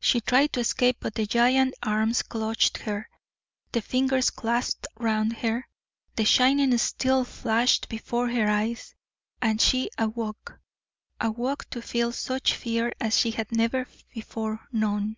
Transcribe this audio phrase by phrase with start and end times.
[0.00, 3.06] She tried to escape, but the giant arms clutched her,
[3.72, 5.68] the fingers clasped round her,
[6.16, 8.94] the shining steel flashed before her eyes,
[9.42, 10.58] and she awoke
[11.20, 15.16] awoke to feel such fear as she had never before known.